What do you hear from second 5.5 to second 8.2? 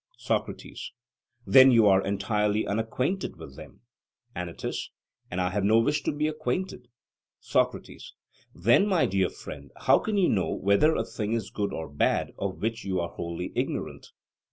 have no wish to be acquainted. SOCRATES: